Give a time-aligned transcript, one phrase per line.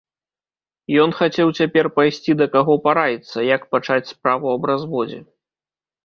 [1.01, 5.19] Ён хацеў цяпер пайсці да каго параіцца, як пачаць справу аб разводзе.